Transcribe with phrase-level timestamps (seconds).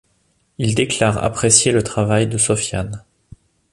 [0.57, 3.03] Il déclare apprécier le travail de Sofiane.